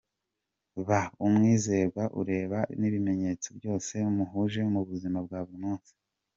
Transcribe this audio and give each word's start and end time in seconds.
Ba 0.87 1.01
umwizerwa, 1.25 2.03
ureba 2.19 2.59
n’ibimenyetso 2.79 3.47
byose 3.57 3.93
muhuje 4.15 4.61
mu 4.73 4.81
buzima 4.89 5.17
bwa 5.25 5.39
buri 5.47 5.59
munsi. 5.63 5.91